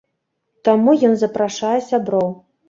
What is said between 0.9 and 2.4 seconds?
ён запрашае сяброў.